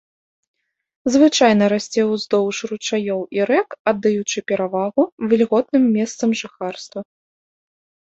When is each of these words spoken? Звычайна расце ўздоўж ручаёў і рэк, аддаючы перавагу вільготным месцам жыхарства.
Звычайна 1.15 1.67
расце 1.73 2.01
ўздоўж 2.13 2.57
ручаёў 2.73 3.21
і 3.41 3.45
рэк, 3.51 3.69
аддаючы 3.93 4.37
перавагу 4.55 5.03
вільготным 5.31 5.83
месцам 6.03 6.29
жыхарства. 6.45 7.01